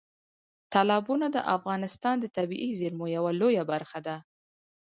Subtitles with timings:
[0.73, 4.17] تالابونه د افغانستان د طبیعي زیرمو یوه لویه برخه ده.